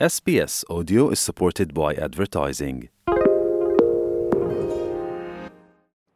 SBS 0.00 0.64
Audio 0.68 1.10
is 1.10 1.20
supported 1.20 1.72
by 1.72 1.94
advertising. 1.94 2.88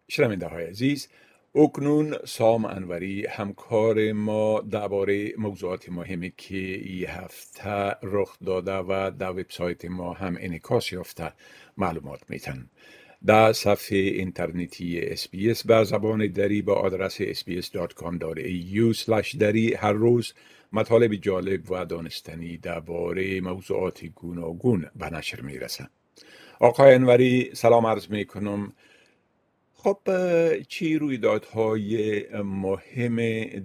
شنونده 0.08 0.46
های 0.46 0.64
عزیز 0.66 1.08
اکنون 1.54 2.14
سام 2.24 2.64
انوری 2.64 3.26
همکار 3.26 4.12
ما 4.12 4.60
درباره 4.60 5.32
موضوعات 5.36 5.88
مهمی 5.88 6.32
که 6.36 6.56
این 6.56 7.06
هفته 7.06 7.96
رخ 8.02 8.36
داده 8.46 8.76
و 8.76 9.10
در 9.18 9.30
وبسایت 9.30 9.84
ما 9.84 10.12
هم 10.12 10.36
انعکاس 10.40 10.92
یافته 10.92 11.32
معلومات 11.76 12.20
میتن 12.28 12.70
در 13.26 13.52
صفحه 13.52 13.98
اینترنتی 13.98 15.00
اسپیس 15.00 15.66
به 15.66 15.84
زبان 15.84 16.26
دری 16.26 16.62
با 16.62 16.74
آدرس 16.74 17.22
sbs.com.au 17.22 18.94
دری 19.38 19.74
هر 19.74 19.92
روز 19.92 20.34
مطالب 20.72 21.14
جالب 21.14 21.70
و 21.70 21.84
دانستنی 21.84 22.56
درباره 22.56 23.40
موضوعات 23.40 24.04
گوناگون 24.04 24.90
به 24.96 25.10
نشر 25.10 25.40
می‌رسه 25.40 25.88
آقای 26.60 26.94
انوری 26.94 27.50
سلام 27.54 27.86
عرض 27.86 28.10
می 28.10 28.24
کنم 28.24 28.72
خب 29.74 29.98
چی 30.68 30.98
رویدادهای 30.98 32.24
مهم 32.42 33.16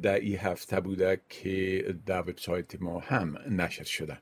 در 0.01 0.19
این 0.19 0.37
هفته 0.37 0.79
بوده 0.79 1.21
که 1.29 1.85
در 2.05 2.21
وبسایت 2.21 2.81
ما 2.81 2.99
هم 2.99 3.37
نشر 3.49 3.83
شده؟ 3.83 4.17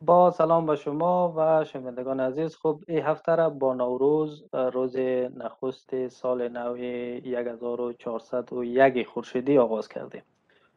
با 0.00 0.30
سلام 0.30 0.66
به 0.66 0.76
شما 0.76 1.34
و 1.36 1.64
شنوندگان 1.64 2.20
عزیز. 2.20 2.56
خب 2.56 2.80
این 2.88 3.02
هفته 3.02 3.34
را 3.34 3.50
با 3.50 3.74
نوروز 3.74 4.44
روز 4.52 4.96
نخست 5.36 6.08
سال 6.08 6.48
نو 6.48 6.74
1401 6.74 9.06
خورشیدی 9.06 9.58
آغاز 9.58 9.88
کردیم. 9.88 10.22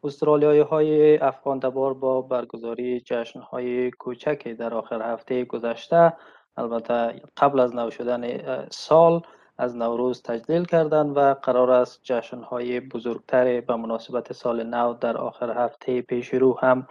استرالیایی 0.04 0.60
های 0.60 1.18
افغان 1.18 1.60
تبار 1.60 1.94
با 1.94 2.22
برگزاری 2.22 3.00
جشن 3.00 3.40
های 3.40 3.90
کوچک 3.90 4.48
در 4.48 4.74
آخر 4.74 5.12
هفته 5.12 5.44
گذشته 5.44 6.12
البته 6.56 7.22
قبل 7.36 7.60
از 7.60 7.74
نو 7.74 7.90
شدن 7.90 8.40
سال 8.70 9.22
از 9.58 9.76
نوروز 9.76 10.22
تجلیل 10.22 10.64
کردند 10.64 11.16
و 11.16 11.34
قرار 11.34 11.70
است 11.70 12.00
جشن 12.02 12.42
های 12.42 12.80
بزرگتر 12.80 13.60
به 13.60 13.76
مناسبت 13.76 14.32
سال 14.32 14.62
نو 14.62 14.94
در 14.94 15.16
آخر 15.16 15.64
هفته 15.64 16.02
پیش 16.02 16.34
رو 16.34 16.58
هم 16.58 16.86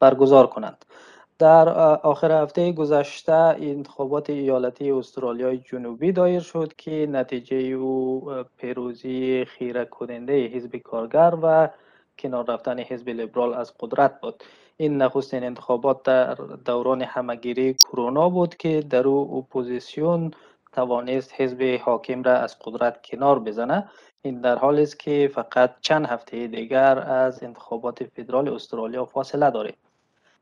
برگزار 0.00 0.46
کنند. 0.46 0.84
در 1.38 1.68
آخر 1.98 2.42
هفته 2.42 2.72
گذشته 2.72 3.32
انتخابات 3.32 4.30
ایالتی 4.30 4.90
استرالیای 4.90 5.58
جنوبی 5.58 6.12
دایر 6.12 6.40
شد 6.40 6.72
که 6.78 7.06
نتیجه 7.10 7.56
او 7.56 8.30
پیروزی 8.56 9.44
خیره 9.44 9.84
کننده 9.84 10.46
حزب 10.46 10.76
کارگر 10.76 11.34
و 11.42 11.68
کنار 12.18 12.44
رفتن 12.48 12.78
حزب 12.78 13.08
لیبرال 13.08 13.54
از 13.54 13.74
قدرت 13.80 14.20
بود. 14.20 14.44
این 14.76 15.02
نخستین 15.02 15.44
انتخابات 15.44 16.02
در 16.02 16.34
دوران 16.64 17.02
همه‌گیری 17.02 17.74
کرونا 17.74 18.28
بود 18.28 18.56
که 18.56 18.80
در 18.90 19.08
اون 19.08 19.38
اپوزیسیون 19.38 20.30
توانست 20.72 21.32
حزب 21.36 21.78
حاکم 21.82 22.22
را 22.22 22.32
از 22.32 22.58
قدرت 22.58 23.02
کنار 23.02 23.38
بزنه. 23.38 23.88
این 24.22 24.40
در 24.40 24.58
حالی 24.58 24.82
است 24.82 24.98
که 24.98 25.30
فقط 25.34 25.74
چند 25.80 26.06
هفته 26.06 26.46
دیگر 26.46 26.98
از 26.98 27.42
انتخابات 27.42 28.04
فدرال 28.04 28.48
استرالیا 28.48 29.04
فاصله 29.04 29.50
دارد 29.50 29.74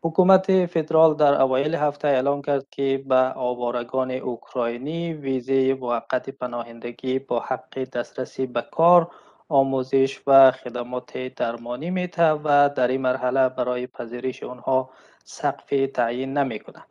حکومت 0.03 0.67
فدرال 0.67 1.15
در 1.15 1.41
اوایل 1.43 1.75
هفته 1.75 2.09
اعلام 2.09 2.43
کرد 2.43 2.67
که 2.71 3.05
به 3.09 3.15
آوارگان 3.17 4.11
اوکراینی 4.11 5.13
ویزای 5.13 5.75
موقت 5.75 6.31
پناهندگی 6.31 7.19
با 7.19 7.41
حق 7.41 7.85
دسترسی 7.85 8.47
به 8.47 8.63
کار 8.63 9.11
آموزش 9.49 10.21
و 10.27 10.51
خدمات 10.51 11.19
درمانی 11.19 11.91
میته 11.91 12.31
و 12.31 12.71
در 12.77 12.89
این 12.89 13.01
مرحله 13.01 13.49
برای 13.49 13.87
پذیرش 13.87 14.43
آنها 14.43 14.91
سقف 15.25 15.75
تعیین 15.95 16.39
نمی‌کنه 16.39 16.85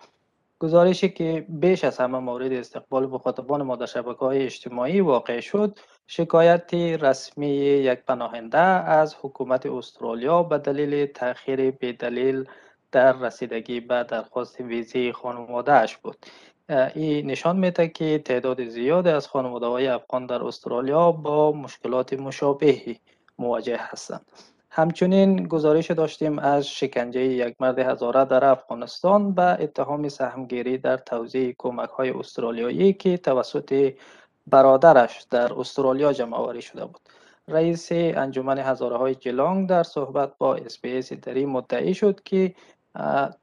گزارشی 0.59 1.09
که 1.09 1.45
بیش 1.49 1.83
از 1.83 1.97
همه 1.97 2.19
مورد 2.19 2.53
استقبال 2.53 3.05
مخاطبان 3.05 3.61
ما 3.63 3.75
در 3.75 3.85
شبکه 3.85 4.19
های 4.19 4.43
اجتماعی 4.43 5.01
واقع 5.01 5.39
شد 5.39 5.79
شکایت 6.07 6.73
رسمی 6.73 7.47
یک 7.47 7.99
پناهنده 7.99 8.57
از 8.57 9.15
حکومت 9.21 9.65
استرالیا 9.65 10.43
به 10.43 10.57
دلیل 10.57 11.05
تاخیر 11.05 11.71
دلیل 11.71 12.45
در 12.91 13.13
رسیدگی 13.13 13.79
به 13.79 14.03
درخواست 14.03 14.61
ویزه 14.61 15.11
خانوادهش 15.11 15.97
بود. 15.97 16.25
این 16.69 17.31
نشان 17.31 17.59
میده 17.59 17.87
که 17.87 18.19
تعداد 18.25 18.65
زیاد 18.65 19.07
از 19.07 19.27
خانواده 19.27 19.65
های 19.65 19.87
افغان 19.87 20.25
در 20.25 20.43
استرالیا 20.43 21.11
با 21.11 21.51
مشکلات 21.51 22.13
مشابهی 22.13 22.99
مواجه 23.39 23.77
هستند. 23.79 24.25
همچنین 24.69 25.47
گزارش 25.47 25.91
داشتیم 25.91 26.39
از 26.39 26.67
شکنجه 26.67 27.21
یک 27.21 27.55
مرد 27.59 27.79
هزاره 27.79 28.25
در 28.25 28.45
افغانستان 28.45 29.33
به 29.33 29.43
اتهام 29.43 30.09
سهمگیری 30.09 30.77
در 30.77 30.97
توزیع 30.97 31.55
کمک 31.57 31.89
های 31.89 32.09
استرالیایی 32.09 32.93
که 32.93 33.17
توسط 33.17 33.93
برادرش 34.47 35.25
در 35.29 35.59
استرالیا 35.59 36.13
جمع 36.13 36.37
آوری 36.37 36.61
شده 36.61 36.85
بود. 36.85 37.01
رئیس 37.47 37.87
انجمن 37.91 38.59
هزاره 38.59 38.97
های 38.97 39.15
جلانگ 39.15 39.69
در 39.69 39.83
صحبت 39.83 40.37
با 40.37 40.55
اسپیس 40.55 41.13
دری 41.13 41.45
مدعی 41.45 41.93
شد 41.93 42.23
که 42.23 42.55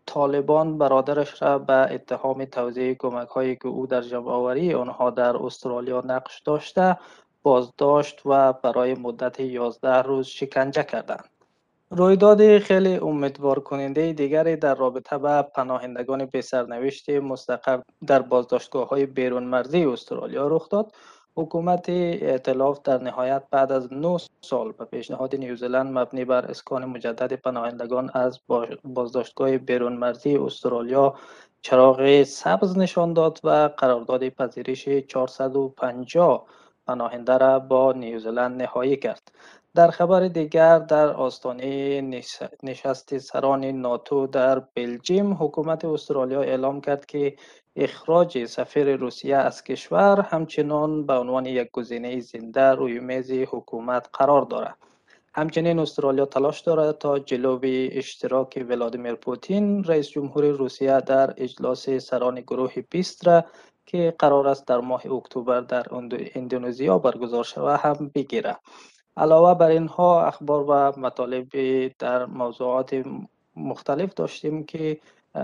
طالبان 0.07 0.79
برادرش 0.79 1.43
را 1.43 1.59
به 1.59 1.95
اتهام 1.95 2.45
توزیع 2.45 2.95
کمک 2.95 3.29
هایی 3.29 3.57
که 3.57 3.69
او 3.69 3.87
در 3.87 4.01
جمعآوری 4.01 4.75
آنها 4.75 5.11
در 5.11 5.37
استرالیا 5.37 6.03
نقش 6.07 6.41
داشته 6.41 6.99
بازداشت 7.43 8.21
و 8.25 8.53
برای 8.53 8.95
مدت 8.95 9.41
11 9.41 10.03
روز 10.03 10.27
شکنجه 10.27 10.83
کردند. 10.83 11.25
رویداد 11.91 12.59
خیلی 12.59 12.97
امیدوار 12.97 13.61
کننده 13.61 14.13
دیگری 14.13 14.57
در 14.57 14.75
رابطه 14.75 15.19
با 15.19 15.43
پناهندگان 15.43 16.27
به 16.27 16.41
سرنوشت 16.41 17.11
مستقر 17.11 17.81
در 18.07 18.23
بازداشتگاه 18.23 18.89
های 18.89 19.07
بیرون 19.07 19.45
مرزی 19.45 19.85
استرالیا 19.85 20.47
رخ 20.49 20.69
داد 20.69 20.93
حکومت 21.41 21.89
ائتلاف 21.89 22.83
در 22.85 22.99
نهایت 23.03 23.43
بعد 23.51 23.73
از 23.73 23.93
9 23.93 24.19
سال 24.41 24.73
به 24.73 24.85
پیشنهاد 24.85 25.37
نیوزلند 25.37 25.99
مبنی 25.99 26.25
بر 26.25 26.47
اسکان 26.47 26.85
مجدد 26.85 27.33
پناهندگان 27.33 28.11
از 28.15 28.41
بازداشتگاه 28.85 29.59
بیرون 29.59 29.93
مرزی 29.93 30.37
استرالیا 30.37 31.15
چراغ 31.63 32.23
سبز 32.23 32.79
نشان 32.79 33.13
داد 33.13 33.41
و 33.45 33.71
قرارداد 33.77 34.29
پذیرش 34.29 34.89
450 34.89 36.47
پناهنده 36.87 37.39
را 37.39 37.59
با 37.59 37.93
نیوزلند 37.93 38.63
نهایی 38.63 38.97
کرد. 38.97 39.33
در 39.75 39.91
خبر 39.91 40.29
دیگر 40.29 40.79
در 40.79 41.09
آستانه 41.09 42.01
نشست 42.63 43.19
سران 43.19 43.65
ناتو 43.65 44.27
در 44.27 44.63
بلژیم 44.75 45.33
حکومت 45.33 45.85
استرالیا 45.85 46.43
اعلام 46.43 46.81
کرد 46.81 47.07
که 47.07 47.37
اخراج 47.77 48.45
سفیر 48.45 48.97
روسیه 48.97 49.37
از 49.37 49.65
کشور 49.65 50.21
همچنان 50.21 51.07
به 51.07 51.13
عنوان 51.13 51.47
یک 51.47 51.71
گزینه 51.73 52.21
زنده 52.21 52.71
روی 52.71 53.01
میز 53.01 53.31
حکومت 53.31 54.09
قرار 54.13 54.43
دارد. 54.43 54.77
همچنین 55.35 55.79
استرالیا 55.79 56.27
تلاش 56.27 56.61
دارد 56.61 56.99
تا 56.99 57.19
جلوی 57.19 57.91
اشتراک 57.93 58.67
ولادیمیر 58.69 59.15
پوتین 59.15 59.85
رئیس 59.85 60.09
جمهور 60.09 60.45
روسیه 60.45 61.01
در 61.01 61.35
اجلاس 61.37 61.91
سران 61.91 62.41
گروه 62.41 62.75
20 62.91 63.27
را 63.27 63.45
که 63.87 64.15
قرار 64.19 64.49
است 64.49 64.67
در 64.67 64.79
ماه 64.81 65.03
اکتبر 65.07 65.61
در 65.61 65.87
اندونزیا 66.35 66.99
برگزار 66.99 67.45
شود 67.45 67.81
هم 67.81 68.11
بگیرد. 68.15 68.61
علاوه 69.21 69.59
بر 69.59 69.69
اینها 69.69 70.27
اخبار 70.27 70.65
و 70.69 71.01
مطالب 71.01 71.49
در 71.99 72.27
موضوعات 72.27 73.03
مختلف 73.57 74.15
داشتیم 74.15 74.65
که 74.65 75.01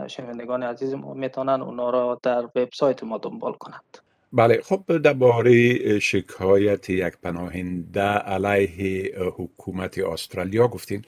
شنوندگان 0.07 0.63
عزیز 0.63 0.95
ما 0.95 1.15
می‌تونن 1.15 1.63
اونا 1.63 1.91
را 1.91 2.21
در 2.23 2.45
وبسایت 2.45 3.05
ما 3.05 3.19
دنبال 3.19 3.53
کنند 3.53 3.99
بله 4.33 4.61
خب 4.65 4.99
درباره 4.99 5.99
شکایت 5.99 6.91
یک 6.91 7.15
پناهنده 7.23 8.01
علیه 8.03 9.13
حکومت 9.37 9.99
استرالیا 9.99 10.69
گفتین 10.69 11.03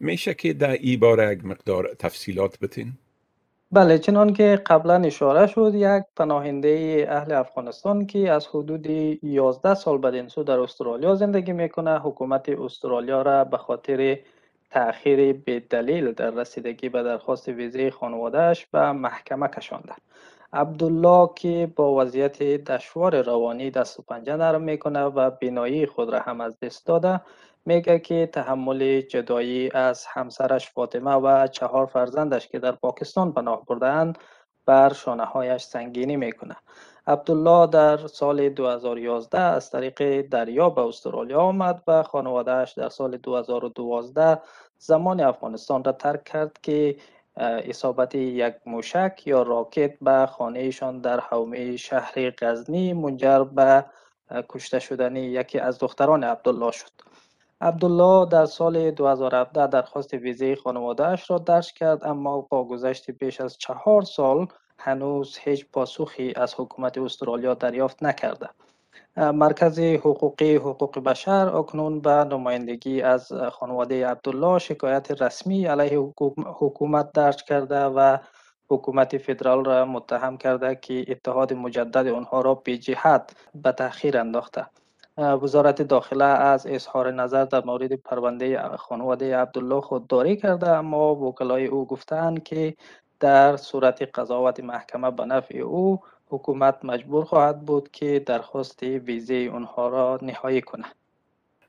میشه 0.00 0.34
که 0.34 0.52
در 0.52 0.70
این 0.70 1.00
باره 1.00 1.40
مقدار 1.44 1.94
تفصیلات 1.98 2.58
بتین؟ 2.58 2.92
بله 3.72 3.98
چنان 3.98 4.32
که 4.32 4.62
قبلا 4.66 4.94
اشاره 4.94 5.46
شد 5.46 5.72
یک 5.74 6.02
پناهنده 6.16 7.06
اهل 7.10 7.32
افغانستان 7.32 8.06
که 8.06 8.32
از 8.32 8.46
حدود 8.46 8.86
11 9.24 9.74
سال 9.74 9.98
بدین 9.98 10.28
سو 10.28 10.42
در 10.42 10.60
استرالیا 10.60 11.14
زندگی 11.14 11.52
می‌کنه 11.52 11.98
حکومت 11.98 12.48
استرالیا 12.48 13.22
را 13.22 13.44
به 13.44 13.56
خاطر 13.56 14.18
تأخیر 14.70 15.32
به 15.32 15.60
دلیل 15.60 16.12
در 16.12 16.30
رسیدگی 16.30 16.88
به 16.88 17.02
درخواست 17.02 17.48
ویزه 17.48 17.90
خانوادهش 17.90 18.66
به 18.66 18.92
محکمه 18.92 19.48
کشانده. 19.48 19.92
عبدالله 20.52 21.30
که 21.36 21.72
با 21.76 21.94
وضعیت 21.94 22.42
دشوار 22.42 23.22
روانی 23.22 23.70
دست 23.70 23.98
و 24.00 24.02
پنجه 24.02 24.36
نرم 24.36 24.62
می‌کنه 24.62 25.02
و 25.02 25.30
بینایی 25.30 25.86
خود 25.86 26.10
را 26.10 26.20
هم 26.20 26.40
از 26.40 26.60
دست 26.60 26.86
داده 26.86 27.20
میگه 27.64 27.98
که 27.98 28.26
تحمل 28.32 29.00
جدایی 29.00 29.70
از 29.74 30.06
همسرش 30.06 30.70
فاطمه 30.70 31.14
و 31.14 31.46
چهار 31.46 31.86
فرزندش 31.86 32.48
که 32.48 32.58
در 32.58 32.72
پاکستان 32.72 33.32
پناه 33.32 33.64
بردن 33.64 34.12
بر 34.66 34.92
شانه 34.92 35.24
هایش 35.24 35.62
سنگینی 35.62 36.16
می‌کنه. 36.16 36.56
عبدالله 37.06 37.66
در 37.66 37.96
سال 38.06 38.48
2011 38.48 39.38
از 39.40 39.70
طریق 39.70 40.20
دریا 40.20 40.70
به 40.70 40.80
استرالیا 40.80 41.40
آمد 41.40 41.82
و 41.86 42.02
خانوادهش 42.02 42.72
در 42.72 42.88
سال 42.88 43.16
2012 43.16 44.42
زمان 44.78 45.20
افغانستان 45.20 45.84
را 45.84 45.92
ترک 45.92 46.24
کرد 46.24 46.58
که 46.62 46.96
اصابت 47.36 48.14
یک 48.14 48.54
موشک 48.66 49.22
یا 49.26 49.42
راکت 49.42 49.98
به 50.00 50.26
خانهشان 50.26 51.00
در 51.00 51.20
حومه 51.20 51.76
شهر 51.76 52.30
غزنی 52.30 52.92
منجر 52.92 53.44
به 53.44 53.84
کشته 54.48 54.78
شدن 54.78 55.16
یکی 55.16 55.58
از 55.58 55.78
دختران 55.78 56.24
عبدالله 56.24 56.70
شد. 56.70 56.90
عبدالله 57.62 58.26
در 58.26 58.46
سال 58.46 58.90
2017 58.90 59.66
درخواست 59.66 60.14
ویزه 60.14 60.56
خانوادهش 60.56 61.30
را 61.30 61.38
درج 61.38 61.72
کرد 61.72 62.04
اما 62.04 62.40
با 62.40 62.64
گذشت 62.64 63.10
بیش 63.10 63.40
از 63.40 63.58
چهار 63.58 64.02
سال 64.02 64.46
هنوز 64.78 65.38
هیچ 65.40 65.66
پاسخی 65.72 66.32
از 66.36 66.54
حکومت 66.56 66.98
استرالیا 66.98 67.54
دریافت 67.54 68.02
نکرده. 68.02 68.48
مرکز 69.16 69.78
حقوقی 69.78 70.56
حقوق 70.56 70.98
بشر 70.98 71.56
اکنون 71.56 72.00
به 72.00 72.10
نمایندگی 72.10 73.02
از 73.02 73.32
خانواده 73.32 74.06
عبدالله 74.06 74.58
شکایت 74.58 75.22
رسمی 75.22 75.66
علیه 75.66 75.98
حکومت 76.60 77.12
درج 77.12 77.44
کرده 77.44 77.84
و 77.84 78.18
حکومت 78.68 79.18
فدرال 79.18 79.64
را 79.64 79.84
متهم 79.84 80.36
کرده 80.36 80.74
که 80.74 81.04
اتحاد 81.08 81.52
مجدد 81.52 82.06
آنها 82.06 82.40
را 82.40 82.54
به 82.54 82.78
جهت 82.78 83.36
به 83.54 83.72
تأخیر 83.72 84.18
انداخته. 84.18 84.66
وزارت 85.20 85.82
داخله 85.82 86.24
از 86.24 86.66
اظهار 86.66 87.10
نظر 87.10 87.44
در 87.44 87.64
مورد 87.64 87.92
پرونده 87.92 88.76
خانواده 88.76 89.36
عبدالله 89.36 89.80
خودداری 89.80 90.36
کرده 90.36 90.68
اما 90.68 91.14
وکلای 91.14 91.66
او 91.66 91.86
گفتند 91.86 92.42
که 92.42 92.74
در 93.20 93.56
صورت 93.56 94.02
قضاوت 94.02 94.60
محکمه 94.60 95.10
به 95.10 95.24
نفع 95.24 95.58
او 95.58 96.00
حکومت 96.26 96.84
مجبور 96.84 97.24
خواهد 97.24 97.60
بود 97.60 97.90
که 97.90 98.22
درخواست 98.26 98.82
ویزه 98.82 99.34
اونها 99.34 99.88
را 99.88 100.18
نهایی 100.22 100.60
کند. 100.60 100.94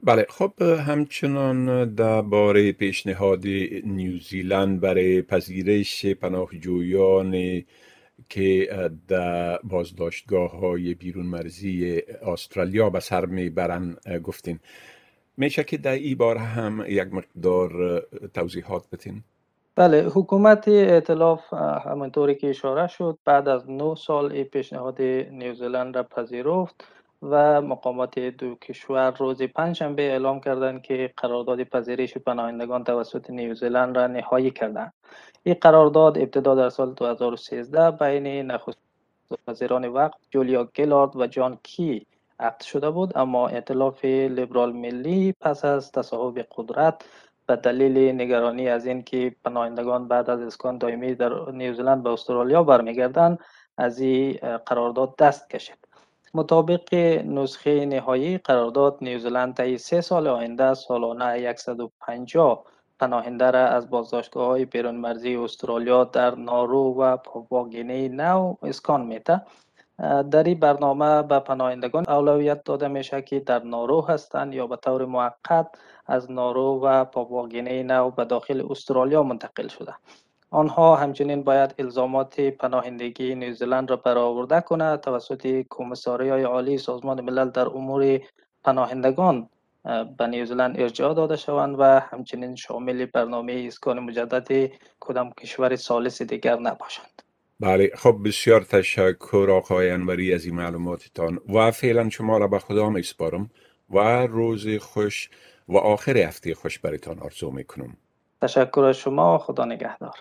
بله 0.03 0.25
خب 0.30 0.62
همچنان 0.62 1.94
درباره 1.94 2.71
پیشنهاد 2.71 3.48
نیوزیلند 3.83 4.80
برای 4.80 5.21
پذیرش 5.21 6.06
پناهجویان 6.06 7.62
که 8.29 8.69
در 9.07 9.57
بازداشتگاه 9.63 10.59
های 10.59 10.94
بیرون 10.94 11.25
مرزی 11.25 12.01
استرالیا 12.21 12.89
به 12.89 13.00
سر 13.00 13.25
می‌برن 13.25 13.95
گفتین. 14.23 14.59
میشه 15.38 15.63
که 15.63 15.77
در 15.77 15.91
این 15.91 16.18
بار 16.18 16.38
هم 16.38 16.85
یک 16.88 17.13
مقدار 17.13 18.01
توضیحات 18.33 18.89
بتین 18.91 19.23
بله 19.75 20.07
حکومت 20.13 20.68
ائتلاف 20.68 21.53
همانطوری 21.53 22.35
که 22.35 22.50
اشاره 22.50 22.88
شد 22.88 23.18
بعد 23.25 23.47
از 23.47 23.69
9 23.69 23.95
سال 23.95 24.31
این 24.31 24.44
پیشنهاد 24.44 25.01
نیوزلند 25.31 25.95
را 25.95 26.03
پذیرفت. 26.03 26.88
و 27.21 27.62
مقامات 27.62 28.19
دو 28.19 28.56
کشور 28.56 29.12
روز 29.12 29.41
پنجشنبه 29.41 30.01
اعلام 30.03 30.39
کردند 30.39 30.81
که 30.81 31.13
قرارداد 31.18 31.63
پذیرش 31.63 32.18
پناهندگان 32.18 32.83
توسط 32.83 33.29
نیوزلند 33.29 33.97
را 33.97 34.07
نهایی 34.07 34.51
کردند. 34.51 34.94
این 35.44 35.56
قرارداد 35.62 36.18
ابتدا 36.18 36.56
در 36.56 36.69
سال 36.69 36.94
2013 36.94 37.91
بین 37.91 38.51
نخست 38.51 38.79
وزیران 39.47 39.85
وقت 39.85 40.18
جولیا 40.29 40.63
گلارد 40.63 41.15
و 41.15 41.27
جان 41.27 41.59
کی 41.63 42.06
عقد 42.39 42.62
شده 42.62 42.89
بود 42.89 43.18
اما 43.18 43.47
ائتلاف 43.47 44.06
لیبرال 44.06 44.74
ملی 44.74 45.33
پس 45.41 45.65
از 45.65 45.91
تصاحب 45.91 46.45
قدرت 46.57 47.06
به 47.45 47.56
دلیل 47.56 48.21
نگرانی 48.21 48.69
از 48.69 48.85
اینکه 48.85 49.35
پناهندگان 49.45 50.07
بعد 50.07 50.29
از 50.29 50.41
اسکان 50.41 50.77
دائمی 50.77 51.15
در 51.15 51.51
نیوزلند 51.51 52.03
به 52.03 52.09
استرالیا 52.09 52.63
برمیگردند 52.63 53.39
از 53.77 54.00
این 54.00 54.33
قرارداد 54.65 55.15
دست 55.15 55.50
کشید. 55.50 55.90
مطابق 56.33 56.94
نسخه 57.25 57.86
نهایی 57.86 58.38
قرارداد 58.38 58.98
نیوزلند 59.01 59.57
طی 59.57 59.78
سه 59.78 60.01
سال 60.01 60.28
آینده 60.28 60.74
سالانه 60.74 61.56
150 61.56 62.66
پناهنده 63.00 63.51
را 63.51 63.68
از 63.68 63.89
بازداشتگاه 63.89 64.48
های 64.48 64.66
بیرون 64.66 64.95
مرزی 64.95 65.36
استرالیا 65.36 66.04
در 66.04 66.36
نارو 66.36 66.95
و 67.01 67.18
پاپواگینی 67.18 68.10
نو 68.10 68.56
اسکان 68.63 69.06
میته 69.06 69.42
در 70.31 70.44
این 70.44 70.60
برنامه 70.60 71.22
به 71.22 71.39
پناهندگان 71.39 72.10
اولویت 72.10 72.63
داده 72.63 72.88
میشه 72.88 73.22
که 73.22 73.39
در 73.39 73.63
نارو 73.63 74.01
هستند 74.01 74.54
یا 74.54 74.68
به 74.68 74.75
طور 74.75 75.06
موقت 75.06 75.68
از 76.06 76.31
نارو 76.31 76.80
و 76.84 77.06
پاپواگینی 77.06 77.84
نو 77.84 78.12
به 78.12 78.25
داخل 78.25 78.68
استرالیا 78.69 79.24
منتقل 79.24 79.68
شده. 79.68 79.94
آنها 80.51 80.95
همچنین 80.95 81.44
باید 81.44 81.75
الزامات 81.80 82.39
پناهندگی 82.39 83.36
نیوزلند 83.36 83.89
را 83.89 83.95
برآورده 83.95 84.62
کند 84.62 85.00
توسط 85.00 85.65
کمیساری 85.69 86.30
های 86.30 86.44
عالی 86.44 86.77
سازمان 86.77 87.21
ملل 87.21 87.50
در 87.50 87.68
امور 87.68 88.19
پناهندگان 88.63 89.50
به 90.18 90.27
نیوزلند 90.27 90.80
ارجاع 90.80 91.13
داده 91.13 91.36
شوند 91.36 91.75
و 91.80 91.83
همچنین 91.83 92.56
شامل 92.56 93.06
برنامه 93.06 93.63
اسکان 93.68 94.00
مجدد 94.00 94.71
کدام 95.00 95.31
کشور 95.31 95.75
سالس 95.75 96.21
دیگر 96.21 96.59
نباشند. 96.59 97.21
بله 97.59 97.92
خب 97.95 98.18
بسیار 98.25 98.62
تشکر 98.62 99.48
آقای 99.51 99.89
انوری 99.89 100.33
از 100.33 100.45
این 100.45 100.56
معلوماتتان 100.56 101.39
و 101.56 101.71
فعلا 101.71 102.09
شما 102.09 102.38
را 102.38 102.48
به 102.48 102.59
خدا 102.59 102.89
می 102.89 103.03
سپارم 103.03 103.50
و 103.89 104.00
روز 104.27 104.68
خوش 104.77 105.30
و 105.68 105.77
آخر 105.77 106.18
هفته 106.18 106.56
خوش 106.56 106.80
برایتان 106.80 107.19
آرزو 107.19 107.51
می 107.51 107.63
کنم 107.63 107.98
تشکر 108.42 108.81
از 108.81 108.98
شما 108.98 109.38
خدا 109.38 109.65
نگهدار. 109.65 110.15